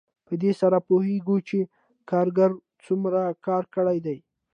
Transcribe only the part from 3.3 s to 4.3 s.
کار کړی دی